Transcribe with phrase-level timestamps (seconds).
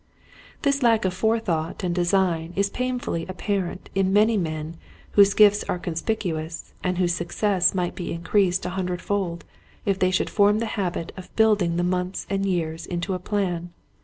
[0.63, 4.77] This lack of forethought and design is painfully apparent in many men
[5.11, 9.45] whose gifts are conspicuous and whose success might be increased a hundred fold
[9.85, 13.73] if they should form the habit of building the months and years into a plan.